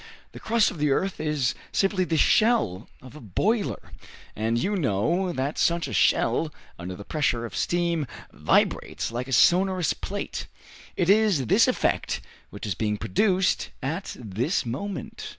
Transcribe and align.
The 0.31 0.39
crust 0.39 0.71
of 0.71 0.79
the 0.79 0.89
earth 0.89 1.19
is 1.19 1.53
simply 1.71 2.05
the 2.05 2.17
shell 2.17 2.89
of 3.03 3.15
a 3.15 3.21
boiler, 3.21 3.91
and 4.35 4.57
you 4.57 4.75
know 4.75 5.31
that 5.31 5.59
such 5.59 5.87
a 5.87 5.93
shell, 5.93 6.51
under 6.79 6.95
the 6.95 7.03
pressure 7.05 7.45
of 7.45 7.55
steam, 7.55 8.07
vibrates 8.33 9.11
like 9.11 9.27
a 9.27 9.31
sonorous 9.31 9.93
plate. 9.93 10.47
It 10.95 11.07
is 11.07 11.45
this 11.45 11.67
effect 11.67 12.19
which 12.49 12.65
is 12.65 12.73
being 12.73 12.97
produced 12.97 13.69
at 13.83 14.15
this 14.17 14.65
moment." 14.65 15.27